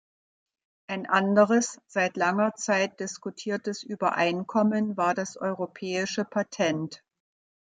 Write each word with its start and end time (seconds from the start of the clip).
Ein 0.89 1.05
anderes, 1.05 1.79
seit 1.85 2.17
langer 2.17 2.55
Zeit 2.55 2.99
diskutiertes 2.99 3.83
Übereinkommen 3.83 4.97
war 4.97 5.13
das 5.13 5.37
Europäische 5.37 6.25
Patent. 6.25 7.03